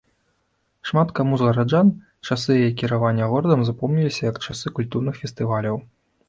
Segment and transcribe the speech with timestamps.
[0.91, 1.91] Шмат каму з гараджан
[2.27, 5.81] часы яе кіравання горадам запомніліся як часы культурных фестываляў.